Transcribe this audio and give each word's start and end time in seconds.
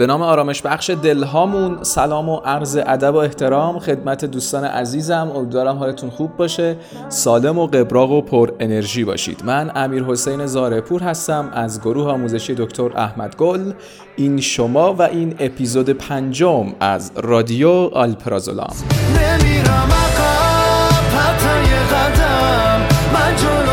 به 0.00 0.06
نام 0.06 0.22
آرامش 0.22 0.62
بخش 0.62 0.90
دلهامون 0.90 1.78
سلام 1.82 2.28
و 2.28 2.36
عرض 2.36 2.78
ادب 2.86 3.14
و 3.14 3.16
احترام 3.16 3.78
خدمت 3.78 4.24
دوستان 4.24 4.64
عزیزم. 4.64 5.32
امیدوارم 5.34 5.76
حالتون 5.76 6.10
خوب 6.10 6.36
باشه. 6.36 6.76
سالم 7.08 7.58
و 7.58 7.66
قبراق 7.66 8.10
و 8.10 8.20
پر 8.20 8.50
انرژی 8.60 9.04
باشید. 9.04 9.42
من 9.44 9.70
امیر 9.74 10.04
حسین 10.04 10.46
زارپور 10.46 11.02
هستم. 11.02 11.50
از 11.52 11.80
گروه 11.80 12.10
آموزشی 12.10 12.54
دکتر 12.54 12.98
احمد 12.98 13.36
گل. 13.36 13.72
این 14.16 14.40
شما 14.40 14.94
و 14.94 15.02
این 15.02 15.34
اپیزود 15.38 15.90
پنجم 15.90 16.66
از 16.80 17.12
رادیو 17.16 17.68
آلپرازولام 17.92 18.74
نمیرم 19.16 19.88
قدم. 21.92 22.80
من 23.14 23.36
جلو 23.36 23.70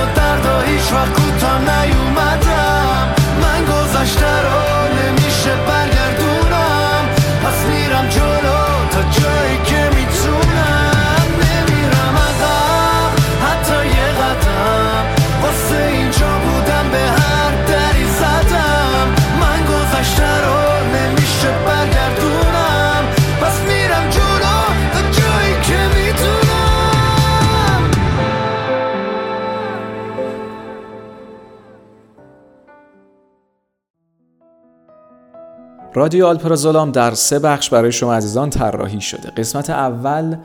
رادیو 35.97 36.25
آلپرازولام 36.25 36.91
در 36.91 37.13
سه 37.13 37.39
بخش 37.39 37.69
برای 37.69 37.91
شما 37.91 38.13
عزیزان 38.13 38.49
طراحی 38.49 39.01
شده. 39.01 39.29
قسمت 39.29 39.69
اول 39.69 40.35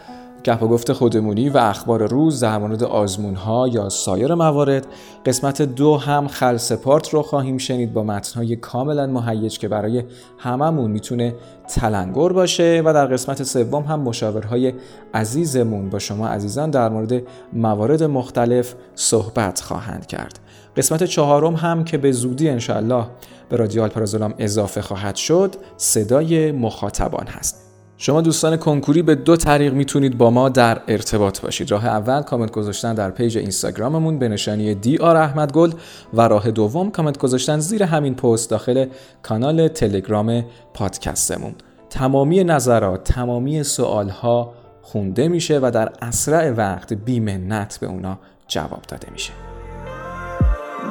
گپ 0.44 0.62
و 0.62 0.68
گفت 0.68 0.92
خودمونی 0.92 1.48
و 1.48 1.56
اخبار 1.56 2.06
روز 2.06 2.40
در 2.40 2.58
مورد 2.58 2.84
آزمون 2.84 3.34
ها 3.34 3.68
یا 3.68 3.88
سایر 3.88 4.34
موارد. 4.34 4.86
قسمت 5.26 5.62
دو 5.62 5.96
هم 5.96 6.28
خل 6.28 6.56
سپارت 6.56 7.08
رو 7.08 7.22
خواهیم 7.22 7.58
شنید 7.58 7.92
با 7.92 8.02
متنهای 8.02 8.56
کاملا 8.56 9.06
مهیج 9.06 9.58
که 9.58 9.68
برای 9.68 10.04
هممون 10.38 10.90
می‌تونه 10.90 11.34
تلنگر 11.68 12.28
باشه 12.28 12.82
و 12.84 12.92
در 12.94 13.06
قسمت 13.06 13.42
سوم 13.42 13.82
هم 13.82 14.00
مشاورهای 14.00 14.72
عزیزمون 15.14 15.90
با 15.90 15.98
شما 15.98 16.28
عزیزان 16.28 16.70
در 16.70 16.88
مورد 16.88 17.22
موارد 17.52 18.02
مختلف 18.02 18.74
صحبت 18.94 19.60
خواهند 19.60 20.06
کرد. 20.06 20.38
قسمت 20.76 21.04
چهارم 21.04 21.54
هم 21.54 21.84
که 21.84 21.98
به 21.98 22.12
زودی 22.12 22.48
انشاءالله 22.48 23.06
به 23.52 23.58
رادیو 23.58 23.82
آلپرازولام 23.82 24.34
اضافه 24.38 24.82
خواهد 24.82 25.16
شد 25.16 25.54
صدای 25.76 26.52
مخاطبان 26.52 27.26
هست. 27.26 27.56
شما 27.96 28.20
دوستان 28.20 28.56
کنکوری 28.56 29.02
به 29.02 29.14
دو 29.14 29.36
طریق 29.36 29.72
می‌تونید 29.72 30.18
با 30.18 30.30
ما 30.30 30.48
در 30.48 30.80
ارتباط 30.88 31.40
باشید. 31.40 31.70
راه 31.70 31.86
اول 31.86 32.22
کامنت 32.22 32.50
گذاشتن 32.50 32.94
در 32.94 33.10
پیج 33.10 33.38
اینستاگراممون 33.38 34.18
به 34.18 34.28
نشانی 34.28 34.74
دی 34.74 34.98
آر 34.98 35.16
احمد 35.16 35.52
گل 35.52 35.72
و 36.14 36.28
راه 36.28 36.50
دوم 36.50 36.90
کامنت 36.90 37.18
گذاشتن 37.18 37.58
زیر 37.58 37.82
همین 37.82 38.14
پست 38.14 38.50
داخل 38.50 38.86
کانال 39.22 39.68
تلگرام 39.68 40.44
پادکستمون. 40.74 41.54
تمامی 41.90 42.44
نظرات 42.44 43.04
تمامی 43.04 43.62
سوالها 43.62 44.54
خونده 44.82 45.28
میشه 45.28 45.58
و 45.62 45.70
در 45.74 45.92
اسرع 46.02 46.50
وقت 46.50 46.92
بیمنت 46.92 47.78
به 47.80 47.86
اونا 47.86 48.18
جواب 48.48 48.82
داده 48.88 49.08
میشه. 49.12 49.32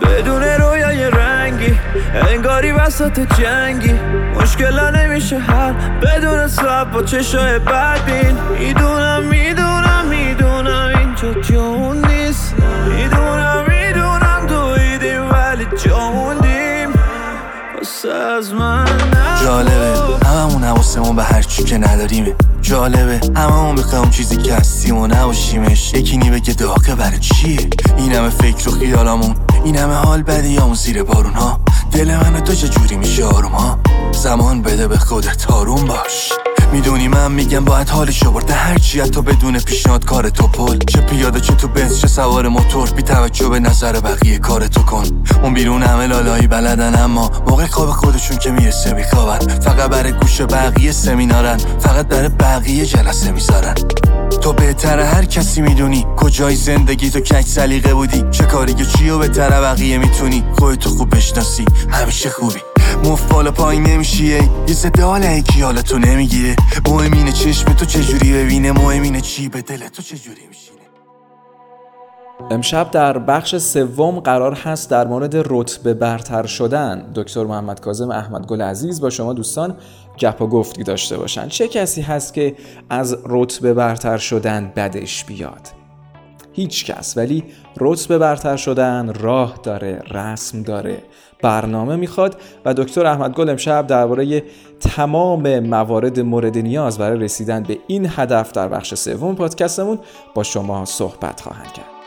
بدون 0.02 0.44
رویای 0.44 1.09
رنگی 1.62 1.78
انگاری 2.34 2.72
وسط 2.72 3.20
جنگی. 3.40 4.00
مشکلا 4.36 4.90
نمیشه 4.90 5.38
حل. 5.38 5.73
بدون 5.73 6.48
سب 6.48 6.92
با 6.92 7.04
چشای 7.04 7.59
بدبین. 7.59 8.38
می‌دونم 8.59 9.23
می‌دونم 9.23 10.06
می‌دونم 10.09 10.92
اینجا 11.00 11.42
جون 11.42 12.06
نیست. 12.06 12.54
می‌دونم 12.88 13.66
می‌دونم 13.67 14.45
دویدیم 14.48 15.32
ولی 15.32 15.66
جوندیم. 15.83 16.89
واسه 17.78 18.10
از 18.10 18.54
من 18.54 18.86
جالبه. 19.43 20.26
هممون 20.26 20.64
حواسمون 20.64 21.16
به 21.16 21.23
هر 21.23 21.42
چی 21.42 21.64
که 21.64 21.78
نداریمه. 21.78 22.33
جالبه. 22.61 23.20
هممون 23.36 23.76
می‌خوایم 23.76 24.10
چیزی 24.10 24.38
که 24.38 24.54
هستیم 24.54 24.98
و 24.98 25.08
نباشیمش. 25.08 25.93
یکی 25.93 26.17
نی 26.17 26.30
بگه 26.30 26.54
داغه 26.54 26.95
برای 26.95 27.20
چیه؟ 27.20 27.70
این 27.98 28.14
همه 28.14 28.30
فکر 28.30 28.70
و 28.70 28.72
خیالامون. 28.72 29.36
این 29.64 29.77
همه 29.77 29.94
حال 29.94 30.22
بدیامون 30.22 30.76
زیر 30.76 31.04
بارون 31.04 31.33
ها؟ 31.33 31.60
دل 31.92 32.16
من 32.16 32.44
تو 32.44 32.55
چجوری 32.55 32.95
میشه 32.95 33.26
آروم 33.26 33.52
ها؟ 33.52 33.80
زمان 34.11 34.61
بده 34.61 34.88
به 34.88 34.98
خودت 34.98 35.52
آروم 35.52 35.86
باش. 35.86 36.33
می‌دونی 36.72 37.08
من 37.08 37.32
میگم 37.32 37.66
باید 37.66 37.89
حالشو 37.89 38.32
برده. 38.32 38.54
هرچی 38.54 39.02
تو 39.02 39.22
بدون 39.22 39.60
پیشنهاد 39.60 40.05
کار 40.05 40.30
تو 40.30 40.48
پل. 40.48 40.77
چه 40.77 41.02
پیاده 41.02 41.42
چه 41.42 41.54
تو 41.54 41.67
بنز 41.67 41.99
چه 41.99 42.08
سوار 42.08 42.48
موتور. 42.48 42.89
بی 42.89 43.02
توجه 43.02 43.49
به 43.49 43.60
نظر 43.60 43.99
بقیه 43.99 44.39
کار 44.39 44.67
تو 44.67 44.82
کن. 44.82 45.04
اون 45.44 45.54
بیرون 45.54 45.83
همه 45.83 46.08
لالایی 46.08 46.48
بلدن 46.48 47.04
اما 47.04 47.32
موقع 47.48 47.66
خواب 47.66 47.89
خودشون 47.89 48.38
که 48.38 48.52
می‌رسه 48.52 48.93
میخوابن. 48.93 49.60
فقط 49.60 49.89
برای 49.89 50.11
گوش 50.11 50.42
بقیه 50.42 50.92
سمینارن. 50.92 51.58
فقط 51.58 52.08
برای 52.08 52.30
بقیه 52.30 52.86
جلسه 52.86 53.32
می‌ذارن. 53.32 53.76
تو 54.37 54.53
بهتر 54.53 54.99
هر 54.99 55.25
کسی 55.25 55.61
می‌دونی. 55.61 56.05
کجای 56.17 56.55
زندگی 56.55 57.09
تو 57.09 57.19
کج 57.19 57.45
سلیقه 57.45 57.93
بودی؟ 57.93 58.23
چه 58.31 58.43
کاری 58.43 58.73
چی 58.73 59.09
و 59.09 59.17
بهتر 59.17 59.49
بقیه 59.49 59.97
می‌تونی؟ 59.97 60.43
خودتو 60.59 60.89
خوب 60.89 61.15
بشناسی. 61.15 61.65
همیشه 61.89 62.30
خوبی. 62.30 62.59
مفال 63.05 63.49
پایین 63.49 63.83
نمیشیه 63.83 64.49
یه 64.67 64.73
صده 64.73 65.03
حال 65.03 65.43
حالتو 65.64 65.99
نمی‌گیره. 65.99 66.55
مهمینه 66.87 67.31
چشم 67.31 67.73
تو 67.73 67.86
چجوری 67.86 68.33
ببینه. 68.33 68.71
مهمینه 68.71 69.21
چی 69.21 69.49
به 69.49 69.61
دل 69.61 69.87
تو 69.87 70.02
چجوری 70.02 70.48
میشینه 70.49 70.70
امشب 72.50 72.92
در 72.92 73.18
بخش 73.18 73.56
سوم 73.58 74.20
قرار 74.20 74.54
هست 74.54 74.90
در 74.90 75.08
مورد 75.08 75.36
رتبه 75.36 75.94
برتر 75.94 76.46
شدن. 76.46 77.12
دکتر 77.16 77.44
محمد 77.44 77.80
کاظم 77.80 78.12
احمد 78.12 78.46
گل 78.46 78.62
عزیز 78.62 79.02
با 79.02 79.10
شما 79.10 79.34
دوستان 79.34 79.78
گپ 80.20 80.42
و 80.42 80.48
گفتی 80.48 80.84
داشته 80.84 81.18
باشن. 81.18 81.48
چه 81.48 81.68
کسی 81.68 82.02
هست 82.02 82.34
که 82.34 82.56
از 82.90 83.18
رتبه 83.26 83.74
برتر 83.74 84.18
شدن 84.18 84.72
بدش 84.76 85.26
بیاد؟ 85.26 85.68
هیچ 86.54 86.86
کس 86.86 87.18
ولی 87.18 87.44
رتبه 87.80 88.18
برتر 88.18 88.56
شدن 88.56 89.14
راه 89.14 89.60
داره 89.64 90.04
رسم 90.12 90.64
داره 90.64 90.98
برنامه 91.42 91.96
می‌خواد 91.96 92.42
و 92.66 92.73
دکتر 92.73 93.06
احمد 93.06 93.34
گل 93.34 93.50
امشب 93.50 93.88
درباره 93.88 94.44
تمام 94.80 95.60
موارد 95.60 96.20
مورد 96.20 96.58
نیاز 96.58 96.98
برای 96.98 97.20
رسیدن 97.20 97.64
به 97.64 97.78
این 97.88 98.08
هدف 98.10 98.52
در 98.52 98.68
بخش 98.68 98.94
سوم 98.94 99.36
پادکستمون 99.36 100.00
با 100.36 100.44
شما 100.44 100.86
صحبت 100.86 101.42
خواهند 101.42 101.72
کرد. 101.72 102.01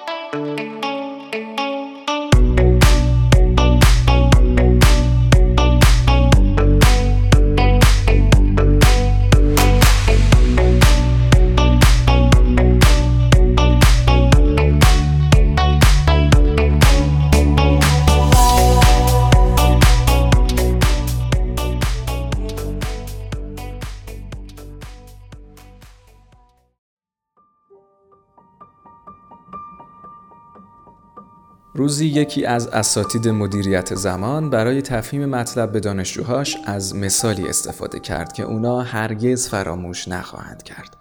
روزی 31.77 32.07
یکی 32.07 32.45
از 32.45 32.67
اساتید 32.67 33.29
مدیریت 33.29 33.95
زمان 33.95 34.51
برای 34.51 34.83
تفهیم 34.83 35.25
مطلب 35.25 35.73
به 35.73 35.81
دانشجوهاش 35.81 36.57
از 36.65 36.97
مثالی 36.97 37.49
استفاده 37.49 38.01
کرد 38.01 38.33
که 38.33 38.43
اونا 38.43 38.81
هرگز 38.81 39.49
فراموش 39.49 40.09
نخواهند 40.09 40.63
کرد. 40.63 40.97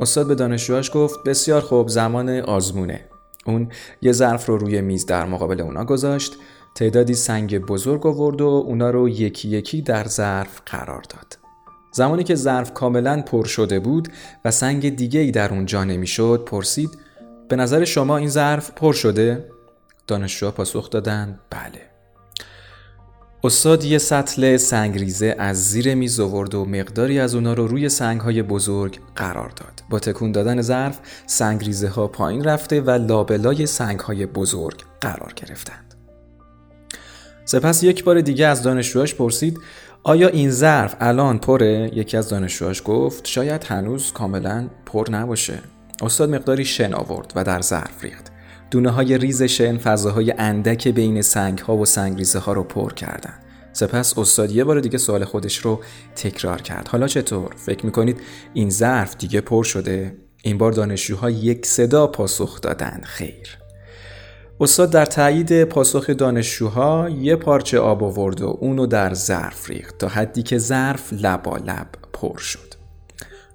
استاد 0.00 0.26
به 0.26 0.34
دانشجوهاش 0.34 0.90
گفت 0.94 1.24
بسیار 1.26 1.60
خوب 1.60 1.88
زمان 1.88 2.28
آزمونه. 2.28 3.00
اون 3.46 3.68
یه 4.02 4.12
ظرف 4.12 4.46
رو 4.46 4.58
روی 4.58 4.80
میز 4.80 5.06
در 5.06 5.26
مقابل 5.26 5.60
اونا 5.60 5.84
گذاشت 5.84 6.36
تعدادی 6.74 7.14
سنگ 7.14 7.58
بزرگ 7.58 8.06
آورد 8.06 8.40
و 8.40 8.46
اونا 8.46 8.90
رو 8.90 9.08
یکی 9.08 9.48
یکی 9.48 9.82
در 9.82 10.04
ظرف 10.04 10.60
قرار 10.66 11.02
داد. 11.02 11.38
زمانی 11.92 12.24
که 12.24 12.34
ظرف 12.34 12.74
کاملا 12.74 13.22
پر 13.22 13.44
شده 13.44 13.80
بود 13.80 14.08
و 14.44 14.50
سنگ 14.50 14.96
دیگه 14.96 15.20
ای 15.20 15.30
در 15.30 15.50
اونجا 15.50 15.84
نمی‌شد 15.84 16.44
پرسید 16.46 16.90
به 17.48 17.56
نظر 17.56 17.84
شما 17.84 18.16
این 18.16 18.28
ظرف 18.28 18.70
پر 18.70 18.92
شده؟ 18.92 19.53
دانشجوها 20.06 20.52
پاسخ 20.52 20.90
دادند 20.90 21.40
بله 21.50 21.80
استاد 23.44 23.84
یه 23.84 23.98
سطل 23.98 24.56
سنگریزه 24.56 25.36
از 25.38 25.64
زیر 25.64 25.94
میز 25.94 26.20
آورد 26.20 26.54
و 26.54 26.64
مقداری 26.64 27.18
از 27.18 27.34
اونا 27.34 27.52
رو 27.52 27.66
روی 27.66 27.88
سنگهای 27.88 28.42
بزرگ 28.42 28.98
قرار 29.16 29.48
داد 29.48 29.82
با 29.90 29.98
تکون 29.98 30.32
دادن 30.32 30.62
ظرف 30.62 30.98
سنگریزه 31.26 31.88
ها 31.88 32.06
پایین 32.06 32.44
رفته 32.44 32.80
و 32.80 32.90
لابلای 32.90 33.66
سنگهای 33.66 34.26
بزرگ 34.26 34.82
قرار 35.00 35.32
گرفتند 35.36 35.94
سپس 37.44 37.82
یک 37.82 38.04
بار 38.04 38.20
دیگه 38.20 38.46
از 38.46 38.62
دانشجوهاش 38.62 39.14
پرسید 39.14 39.60
آیا 40.02 40.28
این 40.28 40.50
ظرف 40.50 40.96
الان 41.00 41.38
پره؟ 41.38 41.90
یکی 41.94 42.16
از 42.16 42.28
دانشجوهاش 42.28 42.82
گفت 42.84 43.26
شاید 43.26 43.64
هنوز 43.64 44.12
کاملا 44.12 44.68
پر 44.86 45.06
نباشه. 45.10 45.58
استاد 46.02 46.30
مقداری 46.30 46.64
شن 46.64 46.94
آورد 46.94 47.32
و 47.36 47.44
در 47.44 47.60
ظرف 47.60 48.04
ریخت. 48.04 48.33
دونه 48.70 48.90
های 48.90 49.18
ریز 49.18 49.42
شن 49.42 49.78
فضاهای 49.78 50.34
اندک 50.38 50.88
بین 50.88 51.22
سنگ 51.22 51.58
ها 51.58 51.76
و 51.76 51.86
سنگ 51.86 52.18
ریزه 52.18 52.38
ها 52.38 52.52
رو 52.52 52.64
پر 52.64 52.92
کردن. 52.92 53.34
سپس 53.72 54.18
استاد 54.18 54.50
یه 54.50 54.64
بار 54.64 54.80
دیگه 54.80 54.98
سوال 54.98 55.24
خودش 55.24 55.56
رو 55.56 55.80
تکرار 56.16 56.62
کرد. 56.62 56.88
حالا 56.88 57.06
چطور؟ 57.06 57.54
فکر 57.56 57.86
می‌کنید 57.86 58.20
این 58.54 58.70
ظرف 58.70 59.16
دیگه 59.16 59.40
پر 59.40 59.62
شده؟ 59.62 60.16
این 60.42 60.58
بار 60.58 60.72
دانشجوها 60.72 61.30
یک 61.30 61.66
صدا 61.66 62.06
پاسخ 62.06 62.60
دادن 62.60 63.00
خیر. 63.04 63.58
استاد 64.60 64.90
در 64.90 65.06
تایید 65.06 65.64
پاسخ 65.64 66.10
دانشجوها 66.10 67.08
یه 67.08 67.36
پارچه 67.36 67.78
آب 67.78 68.04
آورد 68.04 68.40
و 68.40 68.58
اونو 68.60 68.86
در 68.86 69.14
ظرف 69.14 69.70
ریخت 69.70 69.98
تا 69.98 70.08
حدی 70.08 70.42
که 70.42 70.58
ظرف 70.58 71.12
لبا 71.12 71.56
لب 71.56 71.88
پر 72.12 72.38
شد. 72.38 72.74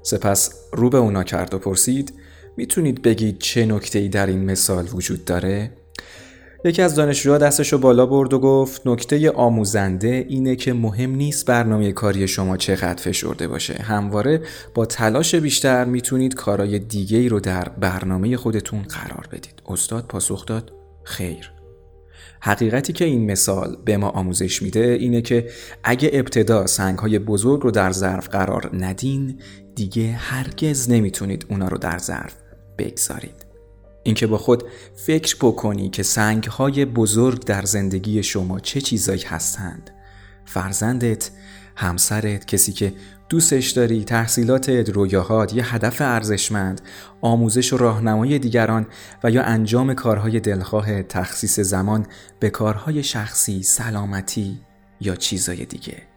سپس 0.02 0.54
رو 0.74 0.90
به 0.90 0.98
اونا 0.98 1.24
کرد 1.24 1.54
و 1.54 1.60
پرسید 1.60 2.14
می‌تونید 2.60 3.02
بگید 3.02 3.40
چه 3.40 3.66
نکته 3.66 4.00
ای 4.00 4.10
در 4.10 4.28
این 4.28 4.46
مثال 4.46 4.88
وجود 4.94 5.26
داره؟ 5.26 5.72
یکی 6.66 6.82
از 6.82 6.96
دانشجوها 6.96 7.38
دستشو 7.38 7.78
بالا 7.78 8.06
برد 8.06 8.34
و 8.34 8.40
گفت 8.40 8.82
نکته 8.88 9.32
آموزنده 9.32 10.26
اینه 10.30 10.56
که 10.56 10.74
مهم 10.74 11.16
نیست 11.16 11.46
برنامه 11.46 11.92
کاری 11.92 12.28
شما 12.28 12.58
چقدر 12.58 13.04
فشرده 13.04 13.48
باشه. 13.48 13.74
همواره 13.74 14.42
با 14.74 14.86
تلاش 14.86 15.36
بیشتر 15.36 15.86
می‌تونید 15.86 16.34
کارای 16.34 16.80
دیگه 16.80 17.18
ای 17.18 17.30
رو 17.30 17.40
در 17.40 17.70
برنامه 17.70 18.38
خودتون 18.38 18.82
قرار 18.82 19.28
بدید. 19.32 19.62
استاد 19.68 20.06
پاسخ 20.08 20.46
داد 20.46 20.72
خیر. 21.04 21.52
حقیقتی 22.42 22.94
که 22.94 23.06
این 23.06 23.32
مثال 23.32 23.78
به 23.86 23.98
ما 23.98 24.10
آموزش 24.10 24.62
میده 24.62 24.98
اینه 25.00 25.22
که 25.22 25.50
اگه 25.84 26.10
ابتدا 26.14 26.68
سنگ 26.68 27.00
های 27.00 27.20
بزرگ 27.20 27.62
رو 27.62 27.72
در 27.72 27.92
ظرف 27.92 28.28
قرار 28.28 28.70
ندین 28.74 29.42
دیگه 29.76 30.12
هرگز 30.12 30.90
نمی‌تونید 30.90 31.46
اونا 31.50 31.68
رو 31.68 31.78
در 31.78 31.98
ظرف 31.98 32.36
بگذارید. 32.80 33.46
اینکه 34.04 34.28
با 34.28 34.38
خود 34.38 34.64
فکر 34.96 35.36
بکنی 35.42 35.90
که 35.90 36.04
سنگ 36.04 36.44
های 36.44 36.86
بزرگ 36.86 37.46
در 37.46 37.62
زندگی 37.62 38.24
شما 38.24 38.60
چه 38.60 38.82
چیزایی 38.82 39.24
هستند. 39.24 39.92
فرزندت 40.46 41.30
همسرت 41.76 42.46
کسی 42.46 42.72
که 42.74 42.94
دوستش 43.30 43.70
داری 43.70 44.04
تحصیلاتت 44.04 44.90
رویاهات 44.90 45.54
یه 45.54 45.76
هدف 45.76 46.02
ارزشمند 46.02 46.82
آموزش 47.22 47.74
و 47.74 47.78
راهنمای 47.78 48.40
دیگران 48.40 48.88
و 49.24 49.32
یا 49.32 49.44
انجام 49.44 49.94
کارهای 49.94 50.40
دلخواه 50.40 51.04
تخصیص 51.04 51.60
زمان 51.60 52.06
به 52.40 52.50
کارهای 52.50 53.04
شخصی 53.04 53.64
سلامتی 53.64 54.60
یا 55.02 55.16
چیزای 55.16 55.66
دیگه. 55.66 56.09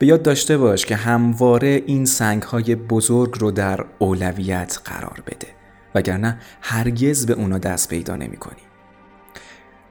به 0.00 0.06
یاد 0.06 0.22
داشته 0.22 0.58
باش 0.58 0.86
که 0.86 0.96
همواره 0.96 1.82
این 1.86 2.04
سنگ 2.04 2.42
های 2.42 2.74
بزرگ 2.74 3.34
رو 3.38 3.50
در 3.50 3.84
اولویت 3.98 4.78
قرار 4.84 5.22
بده 5.26 5.46
وگرنه 5.94 6.38
هرگز 6.60 7.26
به 7.26 7.32
اونا 7.32 7.58
دست 7.58 7.88
پیدا 7.88 8.16
نمی 8.16 8.36
کنی. 8.36 8.60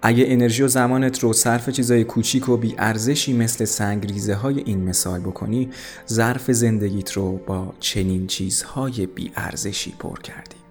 اگه 0.01 0.23
انرژی 0.27 0.63
و 0.63 0.67
زمانت 0.67 1.19
رو 1.19 1.33
صرف 1.33 1.69
چیزای 1.69 2.03
کوچیک 2.03 2.49
و 2.49 2.57
بی 2.57 2.75
ارزشی 2.77 3.33
مثل 3.33 3.65
سنگ 3.65 4.05
ریزه 4.05 4.33
های 4.33 4.59
این 4.59 4.83
مثال 4.83 5.19
بکنی 5.19 5.69
ظرف 6.09 6.51
زندگیت 6.51 7.11
رو 7.11 7.37
با 7.37 7.73
چنین 7.79 8.27
چیزهای 8.27 9.05
بی 9.05 9.31
ارزشی 9.35 9.91
پر 9.99 10.19
کردی 10.19 10.68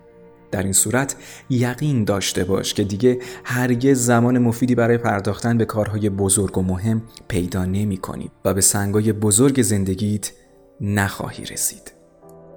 در 0.51 0.63
این 0.63 0.73
صورت 0.73 1.17
یقین 1.51 2.05
داشته 2.05 2.45
باش 2.45 2.75
که 2.75 2.85
دیگه 2.85 3.19
هرگز 3.45 4.07
زمان 4.07 4.39
مفیدی 4.39 4.75
برای 4.75 4.99
پرداختن 4.99 5.59
به 5.59 5.65
کارهای 5.65 6.11
بزرگ 6.11 6.59
و 6.59 6.63
مهم 6.63 7.03
پیدا 7.29 7.65
نمی 7.65 7.97
کنی 7.97 8.31
و 8.45 8.55
به 8.55 8.61
سنگای 8.61 9.13
بزرگ 9.13 9.63
زندگیت 9.63 10.33
نخواهی 10.81 11.45
رسید. 11.45 11.93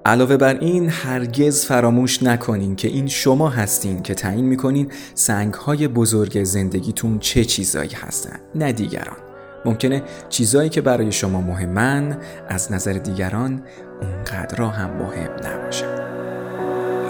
علاوه 0.06 0.38
بر 0.38 0.60
این 0.60 0.90
هرگز 0.90 1.66
فراموش 1.66 2.24
نکنین 2.24 2.76
که 2.76 2.88
این 2.88 3.08
شما 3.08 3.50
هستین 3.50 4.02
که 4.02 4.14
تعیین 4.14 4.46
می‌کنین 4.46 4.92
سنگ 5.14 5.54
های 5.54 5.88
بزرگ 5.88 6.44
زندگیتون 6.44 7.20
چه 7.20 7.46
چیزایی 7.46 7.92
هستن. 7.94 8.40
نه 8.56 8.72
دیگران. 8.72 9.18
ممکنه 9.66 10.04
چیزایی 10.30 10.70
که 10.70 10.82
برای 10.82 11.12
شما 11.12 11.42
مهمن 11.42 12.18
از 12.50 12.72
نظر 12.72 12.94
دیگران 12.94 13.64
اونقدر 14.02 14.64
هم 14.64 14.90
مهم 14.90 15.32
نباشن. 15.46 16.01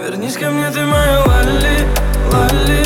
Вернись 0.02 0.36
ко 0.36 0.50
мне, 0.50 0.68
ты 0.72 0.84
моя 0.84 1.20
лали, 1.20 1.86
лали. 2.32 2.84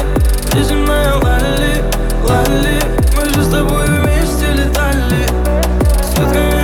Неземная 0.54 1.14
лали, 1.14 1.82
лали. 2.22 2.78
Мы 3.16 3.24
же 3.30 3.42
с 3.42 3.48
тобой 3.48 3.86
вместе 3.86 4.52
летали. 4.52 5.24
С 6.02 6.18
ветками 6.18 6.55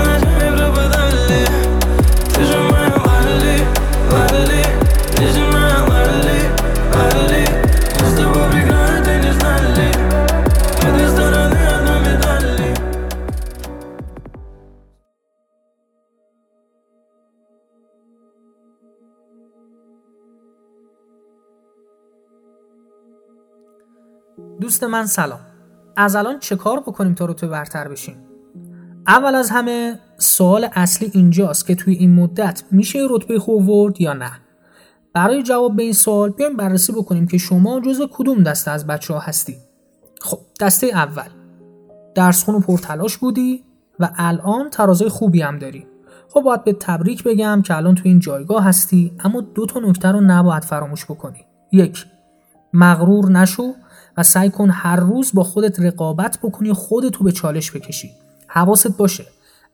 دوست 24.63 24.85
من 24.85 25.07
سلام. 25.07 25.41
از 25.97 26.17
الان 26.17 26.39
چه 26.39 26.57
کار 26.57 26.81
بکنیم 26.81 27.15
تا 27.15 27.25
رتبه 27.25 27.49
برتر 27.49 27.89
بشیم؟ 27.89 28.17
اول 29.07 29.35
از 29.35 29.51
همه 29.51 29.99
سوال 30.19 30.69
اصلی 30.73 31.11
اینجاست 31.15 31.67
که 31.67 31.75
توی 31.75 31.95
این 31.95 32.15
مدت 32.15 32.63
میشه 32.71 32.99
رتبه 33.11 33.39
خوب 33.39 33.69
ورد 33.69 34.01
یا 34.01 34.13
نه؟ 34.13 34.31
برای 35.13 35.43
جواب 35.43 35.77
به 35.77 35.83
این 35.83 35.93
سوال 35.93 36.31
بیایم 36.31 36.57
بررسی 36.57 36.93
بکنیم 36.93 37.27
که 37.27 37.39
شما 37.39 37.81
جز 37.81 38.03
کدوم 38.13 38.43
دسته 38.43 38.71
از 38.71 38.87
بچه 38.87 39.15
ها 39.15 39.21
هستی. 39.21 39.57
خب 40.21 40.39
دسته 40.61 40.87
اول. 40.87 41.29
درس 42.15 42.45
خون 42.45 42.55
و 42.55 42.61
پرتلاش 42.61 43.17
بودی 43.17 43.65
و 44.01 44.11
الان 44.17 44.71
ترازای 44.71 45.09
خوبی 45.09 45.43
هم 45.43 45.59
داری. 45.59 45.87
خب 46.29 46.41
باید 46.41 46.65
به 46.65 46.73
تبریک 46.73 47.25
بگم 47.25 47.63
که 47.63 47.77
الان 47.77 47.95
توی 47.95 48.11
این 48.11 48.21
جایگاه 48.21 48.65
هستی 48.65 49.13
اما 49.25 49.41
دو 49.41 49.67
تا 49.67 49.81
نکته 49.81 50.09
رو 50.09 50.21
نباید 50.21 50.65
فراموش 50.65 51.05
بکنی. 51.05 51.45
یک 51.73 52.07
مغرور 52.73 53.31
نشو. 53.31 53.75
و 54.17 54.23
سعی 54.23 54.51
کن 54.51 54.71
هر 54.71 54.97
روز 54.97 55.31
با 55.35 55.43
خودت 55.43 55.81
رقابت 55.81 56.39
بکنی 56.43 56.71
و 56.71 56.75
خودتو 56.75 57.25
به 57.25 57.33
چالش 57.33 57.71
بکشی. 57.71 58.11
حواست 58.47 58.97
باشه. 58.97 59.25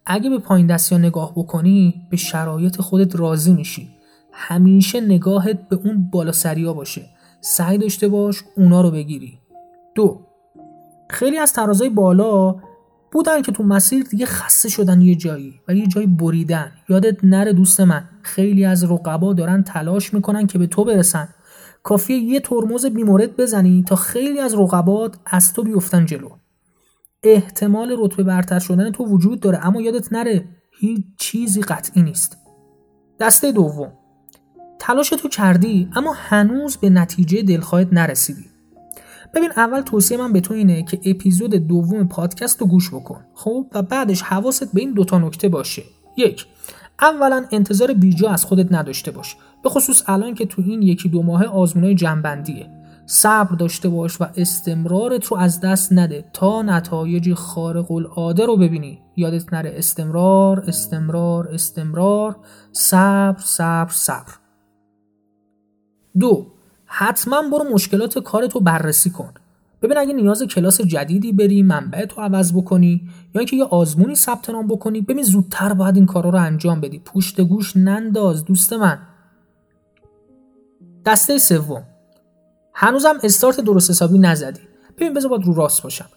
اگه 0.07 0.31
به 0.31 0.39
پایین 0.39 0.67
دستی 0.67 0.99
نگاه 0.99 1.33
بکنی 1.37 2.07
به 2.11 2.17
شرایط 2.17 2.81
خودت 2.81 3.17
راضی 3.17 3.53
میشی. 3.53 3.89
همیشه 4.33 5.01
نگاهت 5.01 5.69
به 5.69 5.77
اون 5.77 6.11
بالا 6.11 6.33
سریا 6.33 6.73
باشه. 6.73 7.07
سعی 7.41 7.79
داشته 7.79 8.09
باش 8.09 8.43
اونا 8.57 8.81
رو 8.81 8.91
بگیری. 8.91 9.39
دو 9.95 10.21
خیلی 11.11 11.39
از 11.39 11.53
ترازای 11.53 11.89
بالا 11.89 12.57
بودن 13.13 13.43
که 13.43 13.53
تو 13.53 13.63
مسیر 13.63 14.05
دیگه 14.05 14.27
خسته 14.27 14.69
شدن 14.69 15.01
یه 15.01 15.15
جایی 15.15 15.61
و 15.69 15.75
یه 15.75 15.87
جایی 15.87 16.07
بریدن. 16.07 16.73
یادت 16.89 17.25
نره 17.25 17.53
دوست 17.53 17.81
من 17.81 18.05
خیلی 18.23 18.65
از 18.65 18.85
رقبا 18.85 19.33
دارن 19.33 19.63
تلاش 19.63 20.15
می‌کنن 20.15 20.47
که 20.47 20.59
به 20.59 20.67
تو 20.67 20.85
برسن. 20.85 21.29
کافیه 21.89 22.19
یه 22.19 22.41
ترمز 22.41 22.87
بیمورد 22.87 23.37
بزنی 23.37 23.85
تا 23.89 23.97
خیلی 23.97 24.39
از 24.39 24.55
رقبات 24.55 25.17
از 25.27 25.53
تو 25.53 25.63
بیفتن 25.63 26.07
جلو. 26.07 26.29
احتمال 27.23 27.97
رتبه 27.99 28.23
برتر 28.23 28.59
شدن 28.59 28.93
تو 28.93 29.05
وجود 29.05 29.41
داره 29.41 29.67
اما 29.67 29.81
یادت 29.81 30.13
نره 30.13 30.45
هیچ 30.81 31.05
چیزی 31.19 31.61
قطعی 31.61 32.03
نیست. 32.03 32.39
دسته 33.21 33.53
دوم. 33.53 33.93
تلاش 34.79 35.09
تو 35.09 35.29
کردی 35.29 35.89
اما 35.97 36.13
هنوز 36.17 36.77
به 36.77 36.91
نتیجه 36.91 37.43
دلخواهت 37.43 37.89
نرسیدی. 37.93 38.45
ببین 39.35 39.51
اول 39.57 39.81
توصیه 39.81 40.17
من 40.17 40.33
به 40.33 40.41
تو 40.41 40.55
اینه 40.55 40.83
که 40.83 41.01
اپیزود 41.05 41.55
دوم 41.55 42.09
پادکست 42.09 42.61
رو 42.61 42.67
گوش 42.67 42.91
بکن 42.95 43.25
خب؟ 43.35 43.67
و 43.75 43.83
بعدش 43.83 44.23
حواست 44.23 44.73
به 44.73 44.81
این 44.81 44.93
دوتا 44.93 45.19
نکته 45.19 45.49
باشه. 45.49 45.83
یک 46.17 46.47
اولا 47.01 47.47
انتظار 47.53 47.95
بیجا 47.95 48.31
از 48.31 48.45
خودت 48.45 48.73
نداشته 48.73 49.11
باش. 49.11 49.37
به 49.63 49.69
خصوص 49.69 50.03
الان 50.07 50.35
که 50.35 50.47
تو 50.47 50.63
این 50.67 50.83
یکی 50.83 51.09
دو 51.09 51.23
ماه 51.23 51.45
آزمونای 51.45 51.95
جنبندیه. 51.95 52.71
صبر 53.07 53.55
داشته 53.55 53.89
باش 53.89 54.21
و 54.21 54.27
استمرارت 54.37 55.27
رو 55.27 55.37
از 55.37 55.61
دست 55.61 55.93
نده 55.93 56.25
تا 56.33 56.63
نتایج 56.63 57.35
خارق 57.35 57.91
العاده 57.91 58.47
رو 58.47 58.57
ببینی. 58.57 59.03
یادت 59.17 59.53
نره 59.53 59.75
استمرار 59.77 60.61
استمرار 60.61 61.49
استمرار 61.49 62.37
صبر 62.73 63.41
صبر 63.41 63.93
صبر. 63.93 64.33
دو 66.19 66.47
حتما 66.87 67.43
برو 67.43 67.65
مشکلات 67.73 68.19
کارت 68.19 68.53
رو 68.53 68.61
بررسی 68.61 69.11
کن. 69.11 69.35
ببین 69.83 69.99
اگه 69.99 70.13
نیاز 70.13 70.43
کلاس 70.43 70.81
جدیدی 70.81 71.33
بری 71.33 71.63
منبع 71.63 72.05
تو 72.05 72.21
عوض 72.21 72.53
بکنی 72.53 73.09
یا 73.35 73.39
اینکه 73.39 73.57
یه 73.57 73.65
آزمونی 73.65 74.15
ثبت 74.15 74.51
نام 74.51 74.67
بکنی 74.67 75.01
ببین 75.01 75.23
زودتر 75.23 75.73
باید 75.73 75.97
این 75.97 76.07
کارا 76.07 76.31
رو 76.31 76.39
انجام 76.39 76.81
بدی. 76.81 76.99
پوشت 76.99 77.41
گوش 77.41 77.77
ننداز 77.77 78.45
دوست 78.45 78.73
من. 78.73 78.99
دسته 81.07 81.39
سوم. 81.39 81.83
هنوزم 82.75 83.19
استارت 83.23 83.61
درست 83.61 83.91
حسابی 83.91 84.19
نزدی. 84.19 84.61
ببین 84.97 85.15
بذار 85.15 85.31
باید 85.31 85.45
رو 85.45 85.55
راست 85.55 85.83
باشم. 85.83 86.09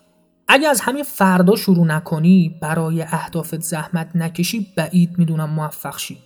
اگه 0.48 0.68
از 0.68 0.82
همین 0.82 1.04
فردا 1.04 1.56
شروع 1.56 1.86
نکنی 1.86 2.60
برای 2.62 3.02
اهدافت 3.02 3.62
زحمت 3.62 4.16
نکشی 4.16 4.68
بعید 4.78 5.18
می‌دونم 5.18 5.50
موفق 5.50 5.98
شی. 5.98 6.18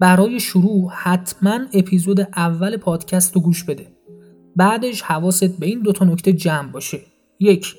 برای 0.00 0.40
شروع 0.40 0.90
حتما 0.94 1.58
اپیزود 1.72 2.20
اول 2.20 2.76
پادکست 2.76 3.34
رو 3.34 3.40
گوش 3.40 3.64
بده. 3.64 3.93
بعدش 4.56 5.02
حواست 5.02 5.58
به 5.58 5.66
این 5.66 5.80
دوتا 5.80 6.04
نکته 6.04 6.32
جمع 6.32 6.72
باشه. 6.72 6.98
یک 7.40 7.74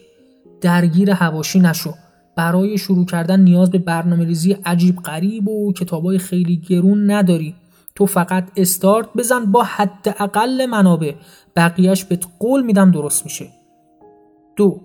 درگیر 0.61 1.11
هواشی 1.11 1.59
نشو. 1.59 1.93
برای 2.35 2.77
شروع 2.77 3.05
کردن 3.05 3.39
نیاز 3.39 3.71
به 3.71 3.77
برنامه 3.77 4.25
ریزی 4.25 4.51
عجیب 4.51 4.95
غریب 4.95 5.47
و 5.47 5.73
کتابای 5.73 6.17
خیلی 6.17 6.57
گرون 6.57 7.11
نداری. 7.11 7.55
تو 7.95 8.05
فقط 8.05 8.51
استارت 8.57 9.13
بزن 9.13 9.45
با 9.45 9.63
حداقل 9.63 10.65
منابع. 10.65 11.13
بقیهش 11.55 12.03
به 12.03 12.19
قول 12.39 12.63
میدم 12.63 12.91
درست 12.91 13.25
میشه. 13.25 13.49
دو 14.55 14.81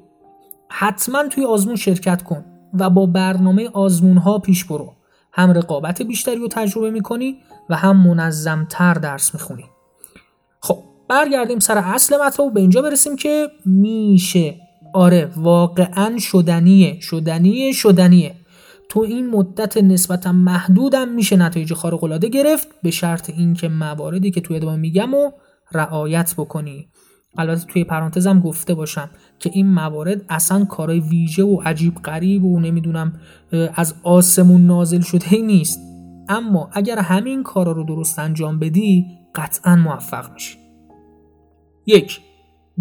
حتما 0.69 1.29
توی 1.29 1.45
آزمون 1.45 1.77
شرکت 1.77 2.23
کن 2.23 2.45
و 2.75 2.91
با 2.91 3.07
برنامه 3.07 3.69
آزمون 3.73 4.17
ها 4.17 4.39
پیش 4.39 4.65
برو. 4.65 4.93
هم 5.33 5.51
رقابت 5.51 6.03
بیشتری 6.03 6.37
رو 6.37 6.49
تجربه 6.49 6.91
می‌کنی 6.91 7.39
و 7.71 7.77
هم 7.77 7.97
منظمتر 7.97 8.95
درس 8.95 9.35
می‌خونی. 9.35 9.65
خب 10.61 10.79
برگردیم 11.11 11.59
سر 11.59 11.79
اصل 11.79 12.17
مطلب 12.17 12.47
و 12.47 12.51
به 12.51 12.61
اینجا 12.61 12.83
برسیم 12.83 13.17
که 13.17 13.49
میشه. 13.67 14.55
آره 14.95 15.31
واقعا 15.37 16.19
شدنیه 16.19 17.01
شدنیه 17.01 17.73
شدنیه. 17.73 18.35
تو 18.89 19.01
این 19.01 19.31
مدت 19.31 19.77
نسبتا 19.77 20.33
محدودم 20.33 21.09
میشه 21.09 21.37
نتایج 21.37 21.75
خارق 21.75 22.05
العاده 22.05 22.29
گرفت 22.29 22.69
به 22.83 22.91
شرط 22.91 23.31
اینکه 23.31 23.69
مواردی 23.69 24.31
که 24.31 24.41
توی 24.41 24.57
ادامه 24.57 24.77
میگم 24.77 25.15
و 25.15 25.31
رعایت 25.73 26.35
بکنی. 26.39 26.89
البته 27.39 27.67
توی 27.67 27.85
پرانتزم 27.85 28.41
گفته 28.41 28.75
باشم 28.75 29.11
که 29.39 29.51
این 29.53 29.67
موارد 29.73 30.25
اصلا 30.29 30.65
کارای 30.65 31.01
ویژه 31.01 31.43
و 31.45 31.61
عجیب 31.65 31.95
غریب 31.95 32.45
و 32.45 32.61
نمی‌دونم 32.61 33.21
از 33.75 33.95
آسمون 34.03 34.67
نازل 34.67 35.01
شده 35.01 35.37
نیست. 35.37 35.81
اما 36.29 36.71
اگر 36.73 36.99
همین 36.99 37.43
کارا 37.43 37.73
رو 37.73 37.85
درست 37.85 38.19
انجام 38.19 38.59
بدی 38.59 39.07
قطعا 39.35 39.77
موفق 39.77 40.33
میشی. 40.33 40.60
یک 41.91 42.21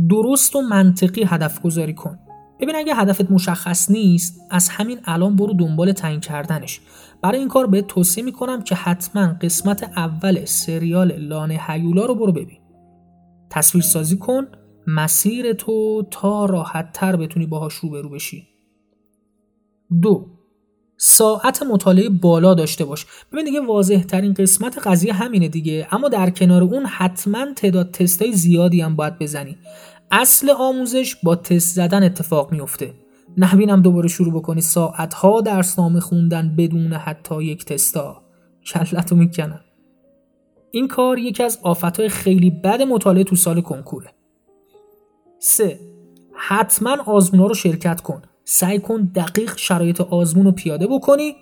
درست 0.10 0.56
و 0.56 0.62
منطقی 0.62 1.24
هدف 1.24 1.62
گذاری 1.62 1.94
کن. 1.94 2.20
ببین 2.60 2.75
اگه 2.75 2.96
هدفت 2.96 3.32
مشخص 3.32 3.92
نیست 3.92 4.42
از 4.50 4.70
همین 4.70 5.00
الان 5.06 5.36
برو 5.36 5.54
دنبال 5.54 5.92
تعیین 5.92 6.20
کردنش. 6.20 6.82
برای 7.22 7.39
این 7.39 7.48
کار 7.48 7.68
به 7.68 7.82
توصیه 7.82 8.24
می‌کنم 8.24 8.62
که 8.62 8.75
حتما 8.75 9.28
قسمت 9.42 9.84
اول 9.84 10.46
سریال 10.46 11.12
لانه 11.12 11.60
هیولا 11.68 12.06
رو 12.06 12.16
برو 12.16 12.32
ببین. 12.32 12.60
تصویر 13.50 13.84
سازی 13.84 14.18
کن 14.18 14.48
مسیر 14.88 15.54
تو 15.54 16.04
تا 16.12 16.46
راحت 16.46 16.94
تر 16.94 17.16
بتونی 17.16 17.46
باهاش 17.46 17.74
روبرو 17.74 18.10
بشی. 18.10 18.48
دو 20.01 20.38
ساعت 21.01 21.63
مطالعه 21.63 22.10
بالا 22.10 22.53
داشته 22.53 22.86
باش. 22.86 23.06
ببین 23.32 23.46
دیگه 23.46 23.62
واضح 23.62 24.03
ترین 24.03 24.34
قسمت 24.34 24.77
قضیه 24.77 25.13
همینه 25.13 25.48
دیگه. 25.48 25.88
اما 25.91 26.10
در 26.10 26.29
کنار 26.29 26.63
اون 26.63 26.86
حتما 26.86 27.53
تعداد 27.56 27.91
تستای 27.91 28.34
زیادی 28.34 28.82
هم 28.82 28.96
باید 28.96 29.20
بزنی. 29.20 29.58
اصل 30.12 30.50
آموزش 30.50 31.15
با 31.24 31.36
تست 31.36 31.75
زدن 31.75 32.03
اتفاق 32.03 32.51
میفته 32.51 32.94
نبینم 33.38 33.82
دوباره 33.82 34.08
شروع 34.08 34.34
بکنی 34.34 34.62
ساعتها 34.62 35.41
درسنامه 35.41 36.00
خوندن 36.00 36.56
بدون 36.56 36.94
حتی 36.94 37.44
یک 37.44 37.65
تستا. 37.65 38.22
کلتو 38.65 39.15
می‌کنم. 39.15 39.60
این 40.72 40.88
کار 40.88 41.20
یکی 41.20 41.44
از 41.44 41.60
آفتهای 41.63 42.10
خیلی 42.10 42.50
بد 42.50 42.82
مطالعه 42.82 43.24
تو 43.24 43.36
سال 43.36 43.62
کنکوره. 43.62 44.10
3. 45.39 45.79
حتما 46.34 46.98
آزمون 47.06 47.50
رو 47.50 47.56
شرکت 47.56 48.01
کن. 48.01 48.22
سعی 48.51 48.79
کن 48.79 49.12
دقیق 49.15 49.58
شرایط 49.58 50.01
آزمون 50.01 50.46
رو 50.46 50.51
پیاده 50.51 50.88
بکنی 50.88 51.36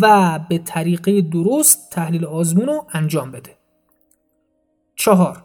و 0.00 0.38
به 0.48 0.58
طریقه 0.58 1.20
درست 1.20 1.90
تحلیل 1.90 2.24
آزمون 2.24 2.66
رو 2.66 2.86
انجام 2.92 3.30
بده. 3.30 3.56
چهار 4.96 5.42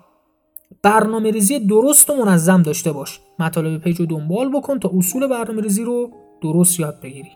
برنامه 0.82 1.32
ریزی 1.32 1.60
درست 1.60 2.10
و 2.10 2.16
منظم 2.16 2.62
داشته 2.62 2.92
باش. 2.92 3.20
مطالب 3.40 3.82
پیج 3.82 4.00
رو 4.00 4.06
دنبال 4.06 4.50
بکن 4.58 4.80
تا 4.80 4.92
اصول 4.98 5.28
برنامه 5.28 5.62
ریزی 5.62 5.84
رو 5.84 6.12
درست 6.42 6.80
یاد 6.80 7.02
بگیری. 7.02 7.32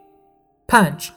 5. 0.68 1.12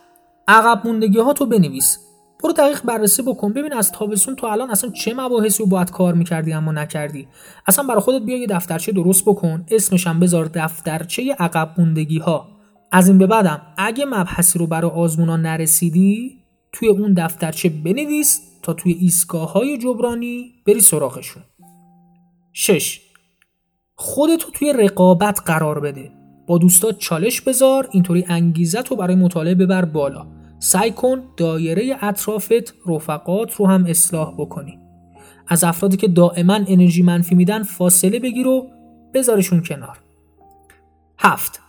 عقب 0.48 0.86
موندگی 0.86 1.18
ها 1.20 1.32
تو 1.32 1.46
بنویس. 1.46 1.98
برو 2.44 2.52
دقیق 2.52 2.82
بررسی 2.82 3.22
بکن. 3.22 3.52
ببین 3.52 3.72
از 3.72 3.92
تابستون 3.92 4.36
تو 4.36 4.46
الان 4.46 4.70
اصلا 4.70 4.90
چه 4.90 5.14
مباحثی 5.14 5.62
رو 5.62 5.68
باید 5.68 5.90
کار 5.90 6.14
می‌کردی 6.14 6.52
اما 6.52 6.72
نکردی. 6.72 7.28
اصلا 7.66 7.86
برای 7.86 8.00
خودت 8.00 8.24
بیا 8.24 8.36
یه 8.36 8.46
دفترچه 8.46 8.92
درست 8.92 9.24
بکن. 9.24 9.66
اسمش 9.70 10.06
هم 10.06 10.20
بذار 10.20 10.50
دفترچه 10.54 11.36
عقب 11.38 11.74
موندگی 11.78 12.18
ها 12.18 12.48
از 12.92 13.08
این 13.08 13.18
به 13.18 13.26
بعدم 13.26 13.62
اگه 13.76 14.04
مبحثی 14.04 14.58
رو 14.58 14.66
برای 14.66 14.90
آزمونا 14.90 15.36
نرسیدی 15.36 16.38
توی 16.72 16.88
اون 16.88 17.14
دفترچه 17.14 17.68
بنویس 17.68 18.40
تا 18.62 18.72
توی 18.72 18.92
ایستگاه 18.92 19.52
های 19.52 19.78
جبرانی 19.78 20.52
بری 20.66 20.80
سراغشون. 20.80 21.42
6 22.52 23.00
خودتو 23.94 24.50
توی 24.50 24.72
رقابت 24.72 25.40
قرار 25.46 25.80
بده. 25.80 26.10
با 26.46 26.58
دوستات 26.58 26.98
چالش 26.98 27.40
بذار 27.40 27.88
اینطوری 27.90 28.24
انگیزت 28.28 28.88
رو 28.88 28.96
برای 28.96 29.16
مطالعه 29.16 29.54
ببر 29.54 29.84
بالا. 29.84 30.35
سعی 30.66 30.90
کن 30.90 31.22
دایره 31.36 31.96
اطرافت 32.00 32.74
رفقات 32.86 33.54
رو 33.54 33.66
هم 33.66 33.86
اصلاح 33.86 34.34
بکنی. 34.38 34.78
از 35.48 35.64
افرادی 35.64 35.96
که 35.96 36.08
دائما 36.08 36.54
انرژی 36.54 37.02
منفی 37.02 37.34
میدن 37.34 37.62
فاصله 37.62 38.20
بگیر 38.20 38.46
و 38.46 38.66
بذارشون 39.14 39.62
کنار. 39.62 39.98
هفت 41.18 41.60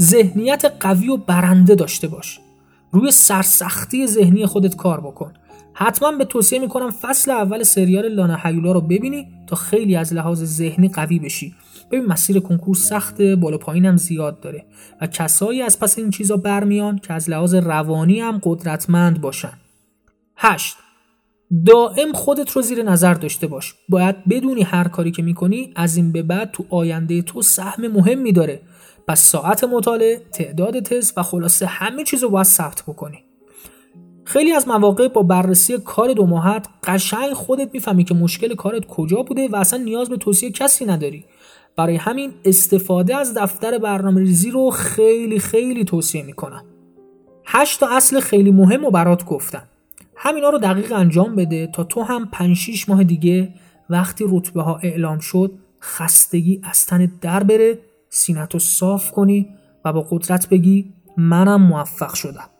ذهنیت 0.00 0.72
قوی 0.80 1.08
و 1.08 1.16
برنده 1.16 1.74
داشته 1.74 2.08
باش. 2.08 2.40
روی 2.92 3.10
سرسختی 3.10 4.06
ذهنی 4.06 4.46
خودت 4.46 4.76
کار 4.76 5.00
بکن. 5.00 5.32
حتما 5.72 6.12
به 6.12 6.24
توصیه 6.24 6.58
می‌کنم 6.58 6.90
فصل 6.90 7.30
اول 7.30 7.62
سریال 7.62 8.08
لانا 8.08 8.36
حیولا 8.36 8.72
رو 8.72 8.80
ببینی 8.80 9.28
تا 9.46 9.56
خیلی 9.56 9.96
از 9.96 10.14
لحاظ 10.14 10.44
ذهنی 10.44 10.88
قوی 10.88 11.18
بشی. 11.18 11.54
ببین 11.90 12.06
مسیر 12.06 12.40
کنکور 12.40 12.74
سخت 12.76 13.22
بالا 13.22 13.58
پایین 13.58 13.86
هم 13.86 13.96
زیاد 13.96 14.40
داره 14.40 14.66
و 15.00 15.06
کسایی 15.06 15.62
از 15.62 15.78
پس 15.80 15.98
این 15.98 16.10
چیزا 16.10 16.36
برمیان 16.36 16.98
که 16.98 17.12
از 17.12 17.30
لحاظ 17.30 17.54
روانی 17.54 18.20
هم 18.20 18.40
قدرتمند 18.42 19.20
باشن. 19.20 19.52
هشت. 20.36 20.76
دائم 21.66 22.12
خودت 22.12 22.50
رو 22.50 22.62
زیر 22.62 22.82
نظر 22.82 23.14
داشته 23.14 23.46
باش. 23.46 23.74
باید 23.88 24.28
بدونی 24.28 24.62
هر 24.62 24.88
کاری 24.88 25.10
که 25.10 25.22
می‌کنی 25.22 25.72
از 25.76 25.96
این 25.96 26.12
به 26.12 26.22
بعد 26.22 26.50
تو 26.50 26.64
آینده 26.70 27.22
تو 27.22 27.42
سهم 27.42 27.86
مهمی 27.86 28.32
داره. 28.32 28.60
پس 29.08 29.20
ساعت 29.20 29.64
مطالعه 29.64 30.22
تعداد 30.32 30.80
تست 30.80 31.18
و 31.18 31.22
خلاصه 31.22 31.66
همه 31.66 32.04
چیز 32.04 32.22
رو 32.22 32.30
باید 32.30 32.46
ثبت 32.46 32.82
بکنی. 32.86 33.18
خیلی 34.24 34.52
از 34.52 34.68
مواقع 34.68 35.08
با 35.08 35.22
بررسی 35.22 35.78
کار 35.78 36.12
دو 36.12 36.26
ماهت 36.26 36.68
قشنگ 36.84 37.32
خودت 37.32 37.70
می‌فهمی 37.72 38.04
که 38.04 38.14
مشکل 38.14 38.54
کارت 38.54 38.86
کجا 38.86 39.22
بوده 39.22 39.48
و 39.48 39.56
اصلا 39.56 39.82
نیاز 39.82 40.08
به 40.08 40.16
توصیه 40.16 40.50
کسی 40.50 40.84
نداری. 40.84 41.24
برای 41.78 41.96
همین 41.96 42.32
استفاده 42.44 43.16
از 43.16 43.34
دفتر 43.34 43.78
برنامه 43.78 44.20
ریزی 44.20 44.50
رو 44.50 44.70
خیلی 44.70 45.38
خیلی 45.38 45.84
توصیه 45.84 46.22
می‌کنم. 46.22 46.64
هشت 47.46 47.80
تا 47.80 47.96
اصل 47.96 48.20
خیلی 48.20 48.50
مهم 48.50 48.84
و 48.84 48.90
برات 48.90 49.24
گفتم. 49.24 49.62
همینا 50.16 50.48
رو 50.48 50.58
دقیق 50.58 50.92
انجام 50.92 51.36
بده 51.36 51.66
تا 51.66 51.84
تو 51.84 52.02
هم 52.02 52.28
5 52.32 52.56
6 52.56 52.88
ماه 52.88 53.04
دیگه 53.04 53.54
وقتی 53.90 54.24
رتبه 54.28 54.62
ها 54.62 54.76
اعلام 54.82 55.18
شد 55.18 55.52
خستگی 55.82 56.60
از 56.64 56.86
تن 56.86 57.12
در 57.20 57.42
بره 57.42 57.78
سینت 58.08 58.54
رو 58.54 58.60
صاف 58.60 59.10
کنی 59.10 59.48
و 59.84 59.92
با 59.92 60.06
قدرت 60.10 60.48
بگی 60.48 60.92
منم 61.16 61.62
موفق 61.62 62.14
شدم. 62.14 62.50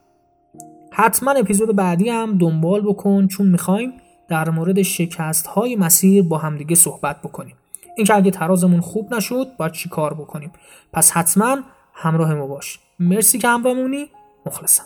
حتما 0.92 1.30
اپیزود 1.30 1.76
بعدی 1.76 2.08
هم 2.08 2.38
دنبال 2.38 2.80
بکن 2.80 3.26
چون 3.26 3.48
می‌خوایم 3.48 3.92
در 4.28 4.50
مورد 4.50 4.82
شکست 4.82 5.46
های 5.46 5.76
مسیر 5.76 6.22
با 6.22 6.38
همدیگه 6.38 6.74
صحبت 6.74 7.18
بکنیم. 7.22 7.57
اینکه 7.98 8.14
اگه 8.16 8.30
ترازمون 8.30 8.80
خوب 8.80 9.14
نشد 9.14 9.46
باید 9.56 9.72
چی 9.72 9.88
کار 9.88 10.14
بکنیم؟ 10.14 10.52
پس 10.92 11.10
حتما 11.10 11.56
همراه 11.94 12.34
ما 12.34 12.46
باش. 12.46 12.78
مرسی 12.98 13.38
که 13.38 13.48
همراهمونی. 13.48 14.10
مخلصم. 14.46 14.84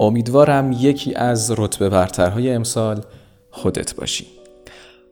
امیدوارم 0.00 0.72
یکی 0.72 1.14
از 1.14 1.50
رتبه 1.58 1.88
برترهای 1.88 2.52
امسال 2.52 3.04
خودت 3.50 3.94
باشی. 3.94 4.39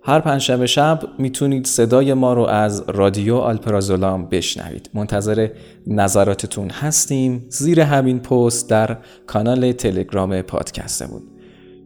هر 0.02 0.20
پنجشنبه 0.20 0.66
شب 0.66 1.00
می‌تونید 1.18 1.66
صدای 1.66 2.14
ما 2.14 2.34
رو 2.34 2.42
از 2.42 2.84
رادیو 2.88 3.36
آلپرازولام 3.36 4.26
بشنوید. 4.26 4.90
منتظر 4.94 5.48
نظراتتون 5.86 6.70
هستیم. 6.70 7.46
زیر 7.48 7.80
همین 7.80 8.18
پست 8.18 8.70
در 8.70 8.96
کانال 9.26 9.72
تلگرام 9.72 10.42
پادکستمون 10.42 11.22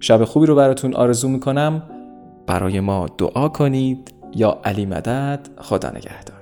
شب 0.01 0.25
خوبی 0.25 0.47
رو 0.47 0.55
براتون 0.55 0.95
آرزو 0.95 1.29
می‌کنم. 1.29 1.83
برای 2.47 2.81
ما 2.81 3.07
دعا 3.19 3.49
کنید. 3.49 4.15
یا 4.35 4.61
علی 4.65 4.87
مدد 4.87 5.49
خدا 5.59 5.91
نگهدار. 5.91 6.42